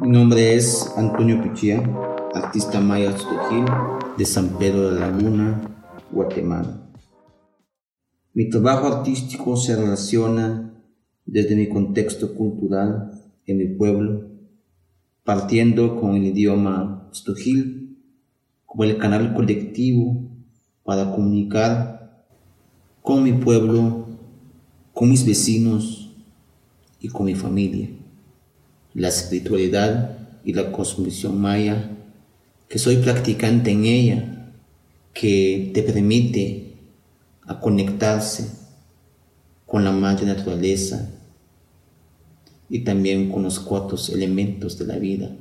[0.00, 1.82] Mi nombre es Antonio Pichía,
[2.34, 3.66] artista maya Gil
[4.16, 5.60] de San Pedro de la Laguna,
[6.10, 6.88] Guatemala.
[8.32, 10.72] Mi trabajo artístico se relaciona
[11.26, 13.10] desde mi contexto cultural
[13.44, 14.30] en mi pueblo,
[15.22, 17.98] partiendo con el idioma Stojil
[18.64, 20.30] como el canal colectivo
[20.82, 22.24] para comunicar
[23.02, 24.06] con mi pueblo,
[24.94, 26.16] con mis vecinos
[27.00, 27.90] y con mi familia.
[28.94, 31.90] La espiritualidad y la cosmovisión maya,
[32.68, 34.52] que soy practicante en ella,
[35.12, 36.74] que te permite
[37.46, 38.50] a conectarse
[39.66, 41.10] con la madre naturaleza
[42.68, 45.36] y también con los cuatro elementos de la vida,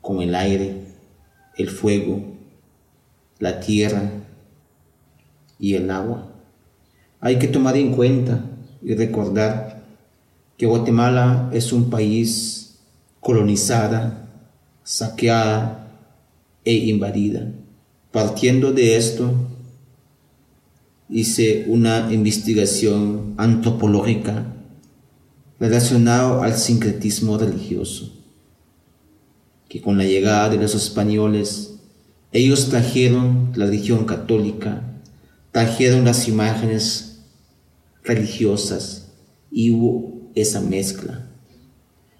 [0.00, 0.84] como el aire,
[1.56, 2.36] el fuego,
[3.38, 4.10] la tierra
[5.58, 6.32] y el agua.
[7.20, 8.44] Hay que tomar en cuenta
[8.82, 9.75] y recordar
[10.56, 12.78] que Guatemala es un país
[13.20, 14.28] colonizada,
[14.84, 15.90] saqueada
[16.64, 17.52] e invadida.
[18.10, 19.34] Partiendo de esto,
[21.08, 24.46] hice una investigación antropológica
[25.58, 28.12] relacionada al sincretismo religioso,
[29.68, 31.74] que con la llegada de los españoles,
[32.32, 34.82] ellos trajeron la religión católica,
[35.52, 37.20] trajeron las imágenes
[38.02, 39.08] religiosas
[39.50, 41.28] y hubo esa mezcla.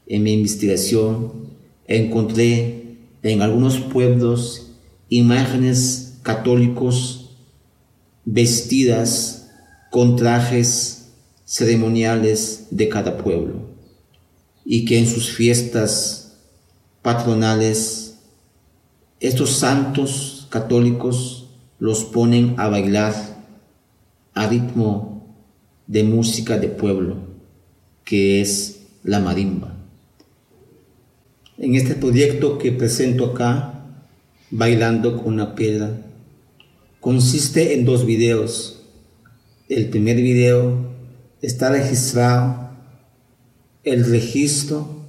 [0.06, 1.50] En mi investigación
[1.86, 4.72] encontré en algunos pueblos
[5.08, 7.36] imágenes católicos
[8.24, 9.48] vestidas
[9.90, 11.10] con trajes
[11.44, 13.68] ceremoniales de cada pueblo
[14.64, 16.38] y que en sus fiestas
[17.02, 18.18] patronales
[19.20, 23.14] estos santos católicos los ponen a bailar
[24.34, 25.36] a ritmo
[25.86, 27.35] de música de pueblo
[28.06, 29.76] que es la marimba.
[31.58, 33.84] En este proyecto que presento acá,
[34.50, 36.02] bailando con una piedra,
[37.00, 38.84] consiste en dos videos.
[39.68, 40.92] El primer video
[41.42, 42.70] está registrado
[43.82, 45.04] el registro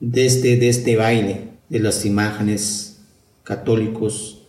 [0.00, 3.02] desde, este, este baile de las imágenes
[3.44, 4.46] católicos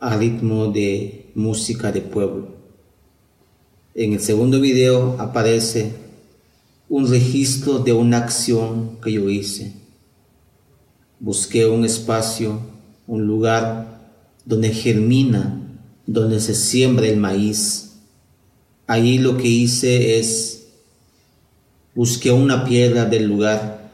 [0.00, 2.56] a ritmo de música de pueblo.
[3.94, 6.07] En el segundo video aparece
[6.88, 9.72] un registro de una acción que yo hice.
[11.20, 12.60] Busqué un espacio,
[13.06, 14.12] un lugar
[14.44, 15.60] donde germina,
[16.06, 17.96] donde se siembra el maíz.
[18.86, 20.68] Allí lo que hice es
[21.94, 23.90] busqué una piedra del lugar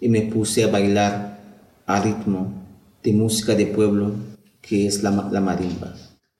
[0.00, 1.40] y me puse a bailar
[1.84, 2.52] a ritmo
[3.02, 4.14] de música de pueblo
[4.62, 5.94] que es la, la marimba.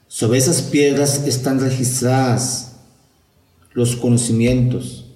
[0.07, 2.77] Sobre esas piedras están registradas
[3.73, 5.10] los conocimientos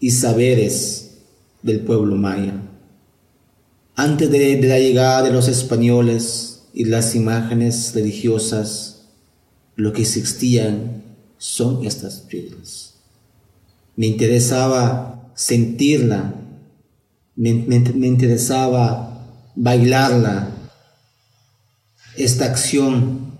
[0.00, 1.18] y saberes
[1.62, 2.62] del pueblo maya.
[3.94, 9.06] Antes de la llegada de los españoles, y las imágenes religiosas,
[9.76, 11.02] lo que existían
[11.38, 12.96] son estas piedras.
[13.96, 16.34] Me interesaba sentirla,
[17.34, 20.50] me, interesaba bailarla,
[22.18, 23.38] esta acción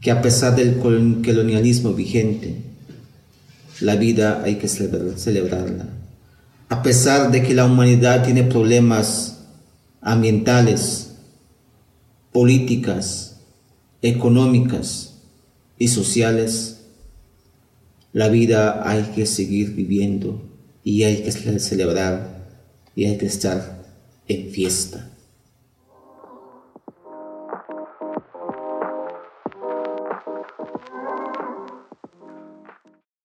[0.00, 2.62] que a pesar del colonialismo vigente,
[3.80, 5.88] la vida hay que celebrarla.
[6.68, 9.44] A pesar de que la humanidad tiene problemas
[10.00, 11.14] ambientales,
[12.32, 13.36] políticas,
[14.02, 15.14] económicas
[15.78, 16.80] y sociales,
[18.12, 20.42] la vida hay que seguir viviendo
[20.82, 22.46] y hay que celebrar
[22.94, 23.82] y hay que estar
[24.28, 25.10] en fiesta.